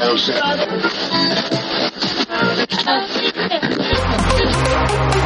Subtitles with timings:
[0.00, 0.40] Joseph.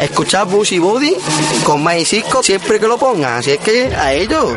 [0.00, 1.14] escuchar Busy Body
[1.64, 3.38] con Mike Cisco siempre que lo pongan.
[3.38, 4.54] Así es que a ellos.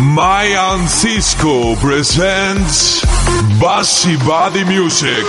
[0.00, 3.02] Mayan Cisco presents
[3.58, 5.24] Bossy Body Music.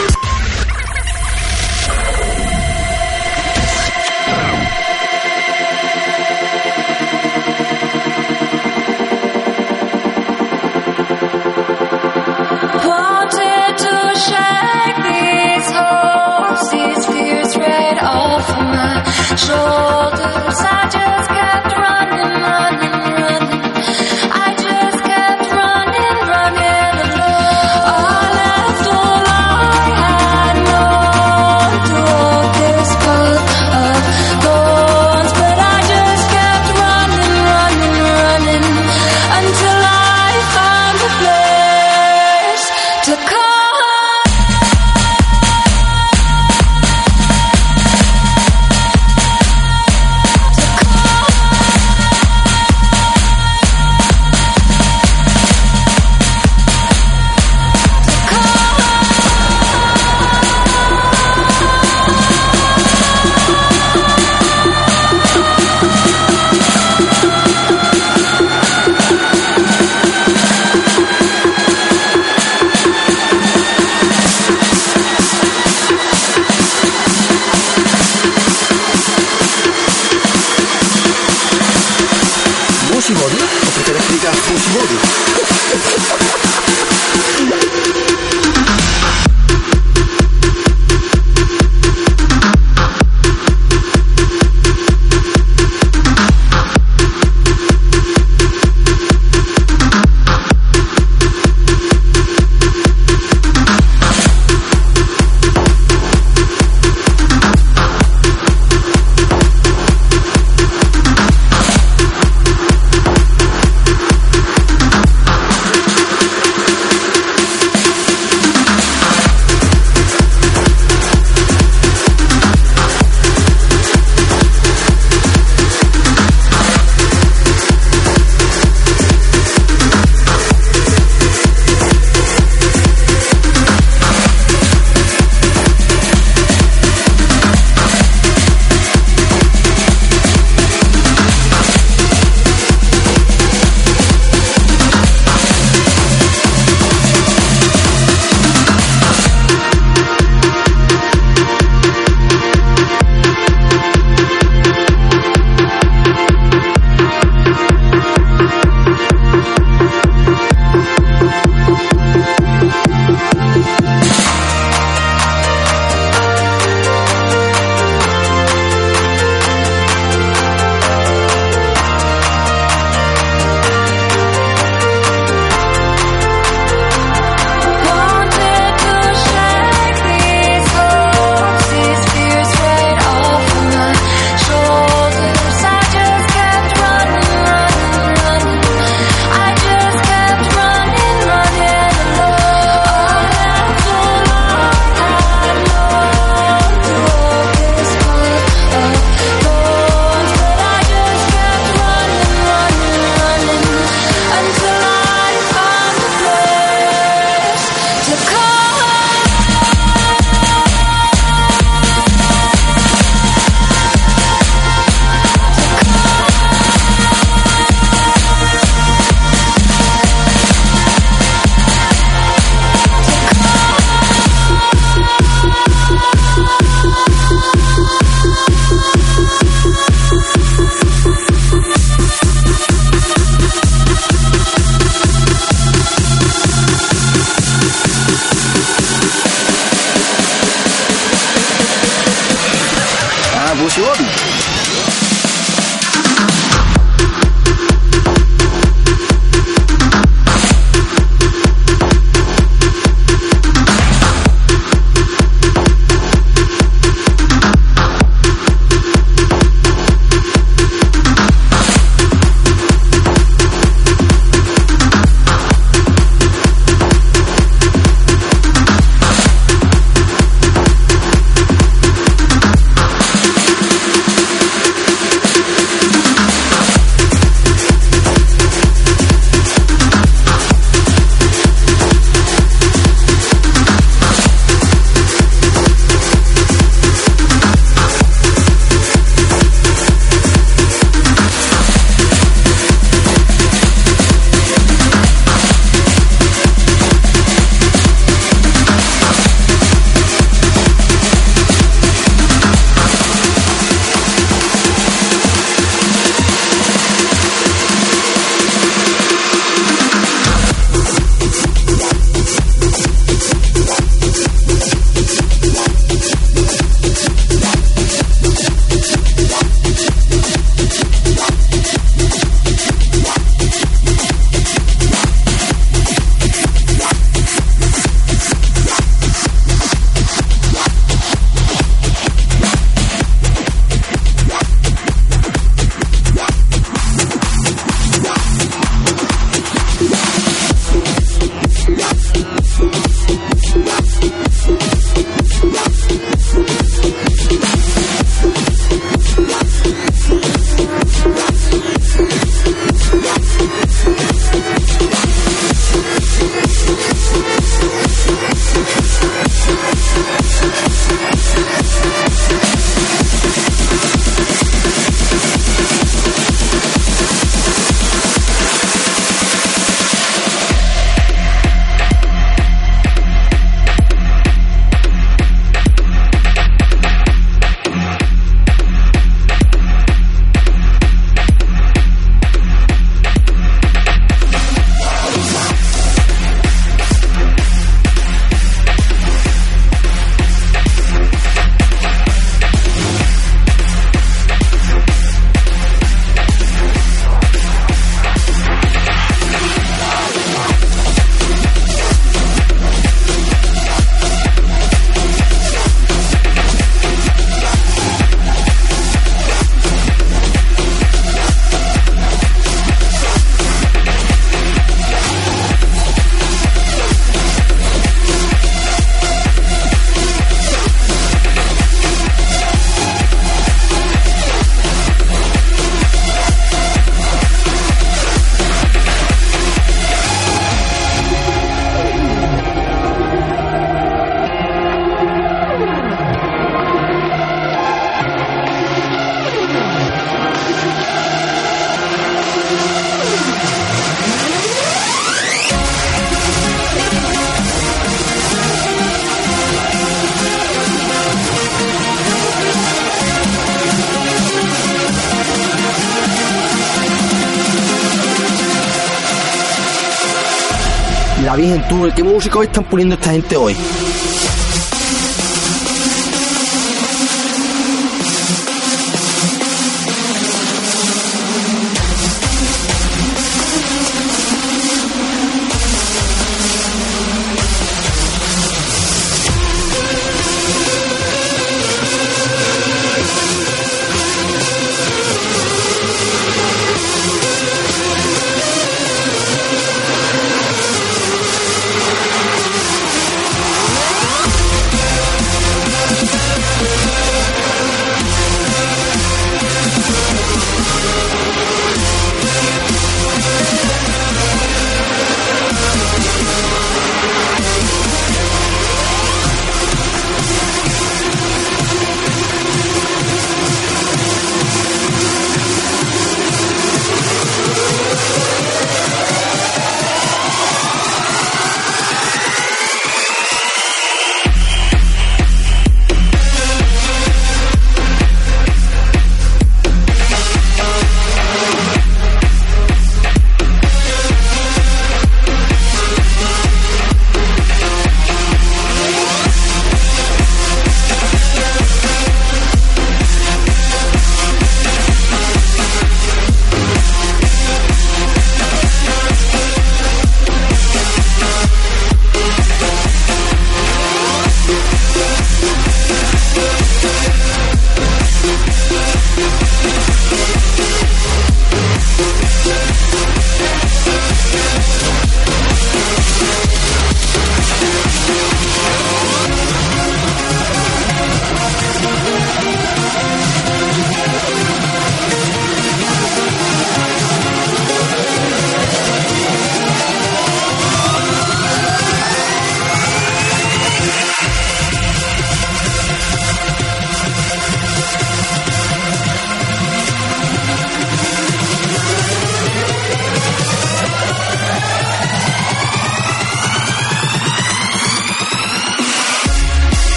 [462.00, 463.54] ¿Qué música están poniendo esta gente hoy?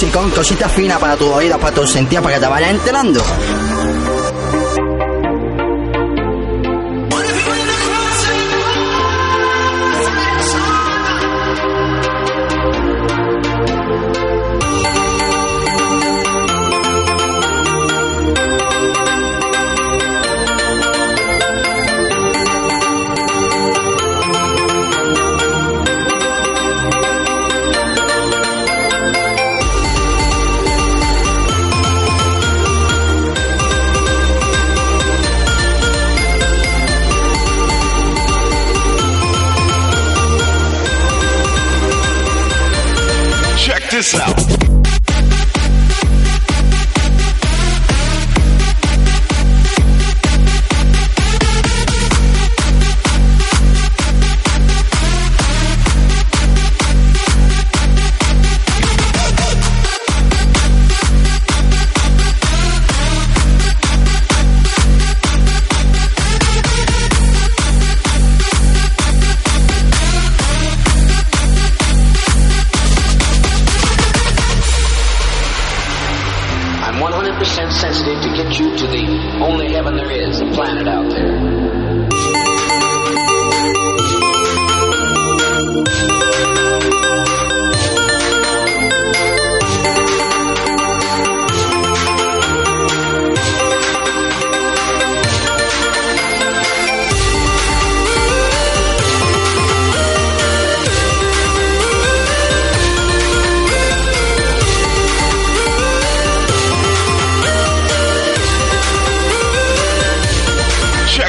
[0.00, 3.20] música, cositas finas para tu oído, para tu sentido, para que te vayas enterando.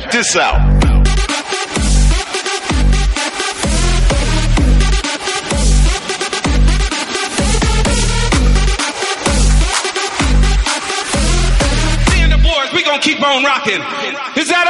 [0.10, 0.80] Check this out.
[13.02, 13.82] Keep on rocking.
[14.36, 14.68] Is that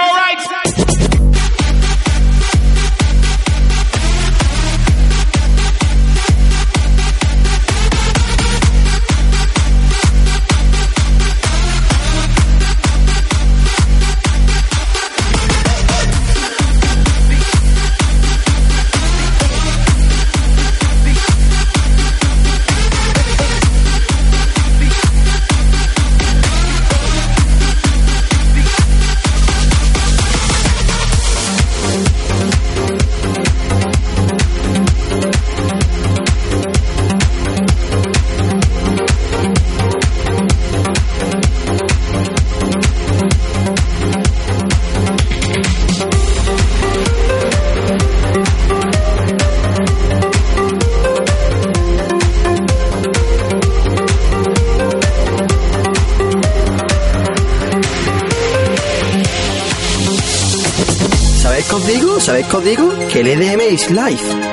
[63.87, 64.48] life.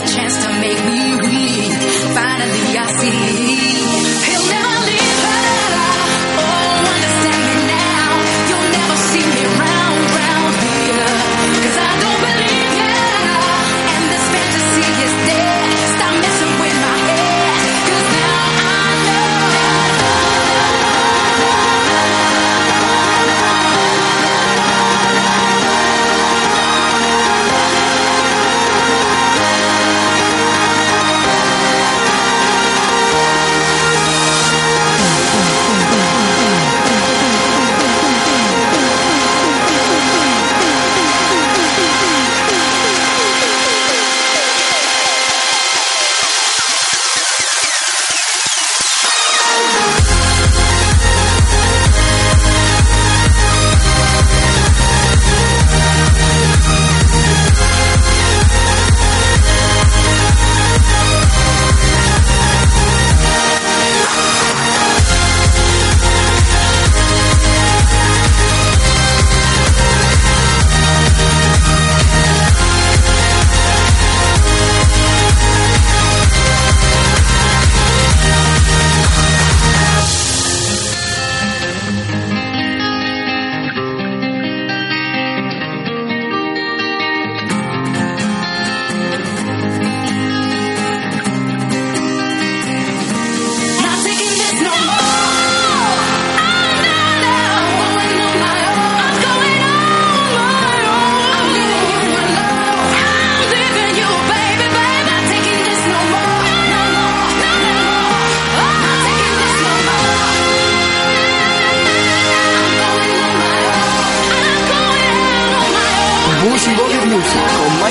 [0.00, 0.53] The chance to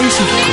[0.04, 0.53] 真是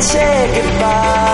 [0.00, 1.29] say goodbye.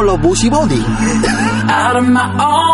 [0.00, 0.82] Los Busy Body.
[1.68, 2.71] out of my own.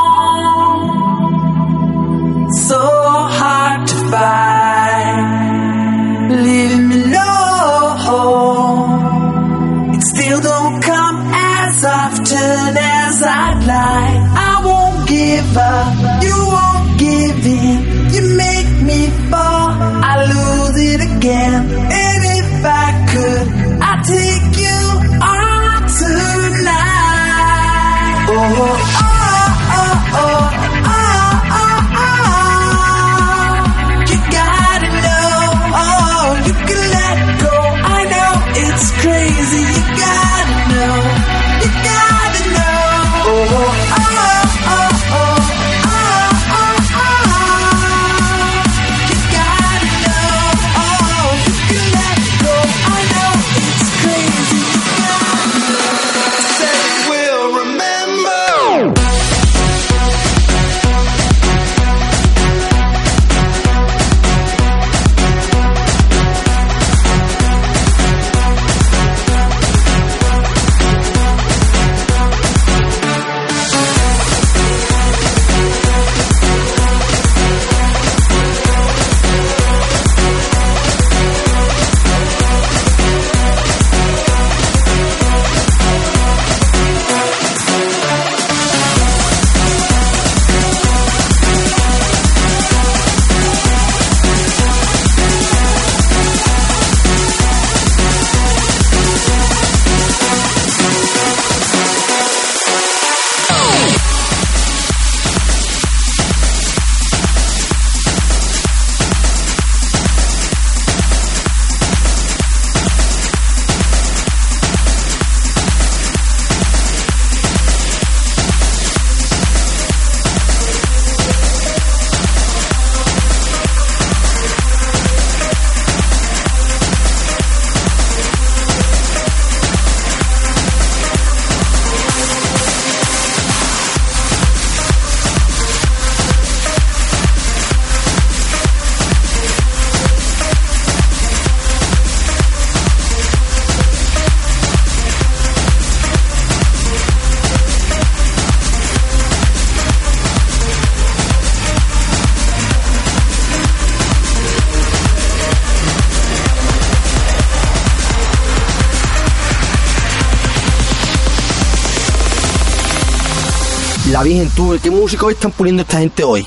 [164.18, 166.44] la Virgen, tú, ¿qué música hoy están poniendo esta gente hoy?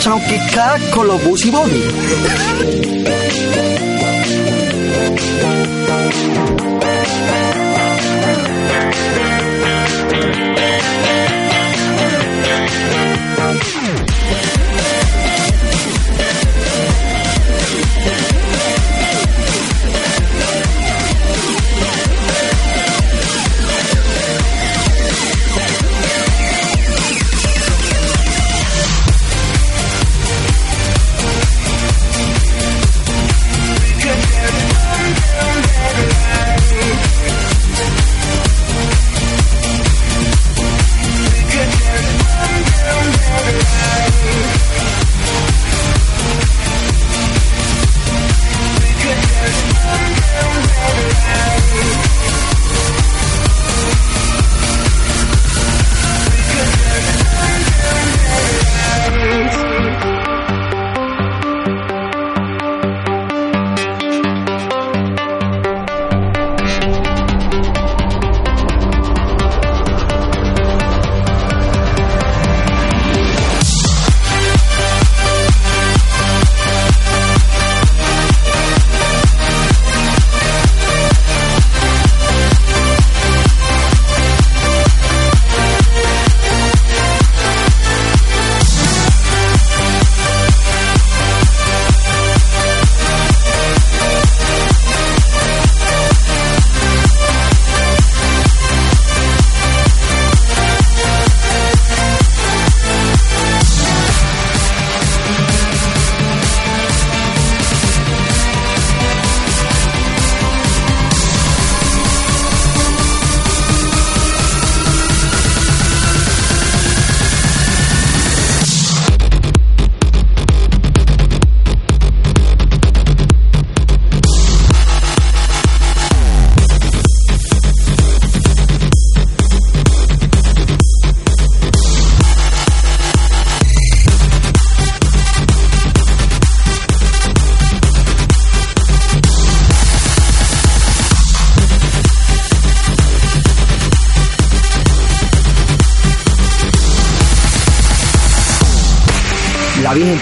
[0.00, 1.84] Chauquica, Colobús y Bobby.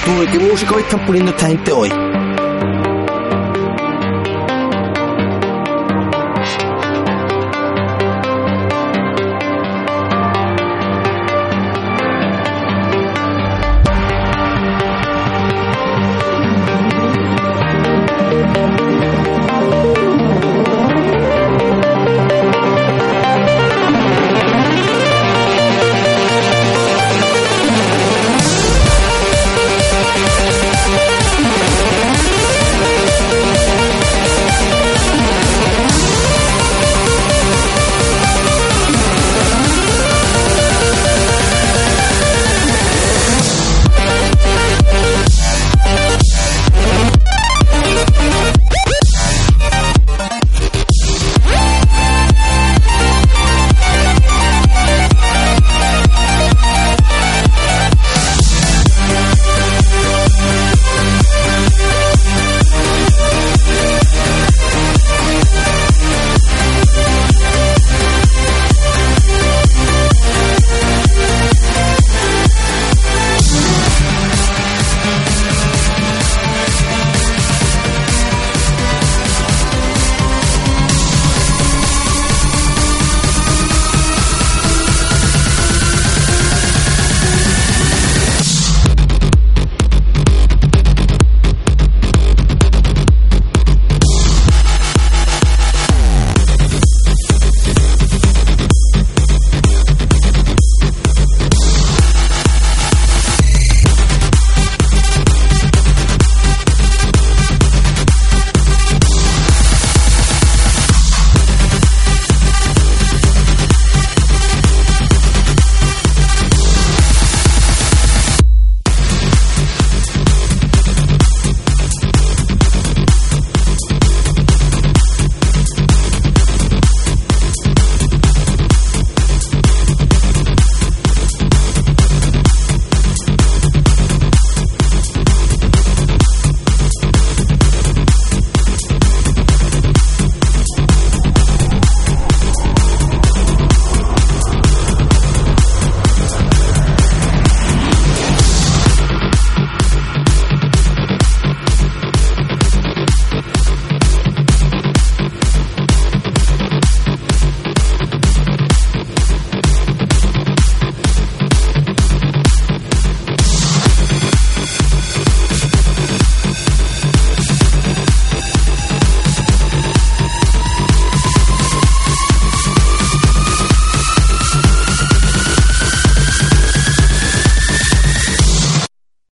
[0.08, 1.90] tú, ¿qué música hoy están poniendo esta gente hoy?